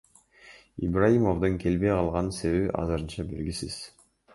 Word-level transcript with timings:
Ибраимовдун 0.87 1.59
келбей 1.67 1.95
калган 1.95 2.35
себеби 2.41 2.77
азырынча 2.85 3.33
белгисиз. 3.33 3.83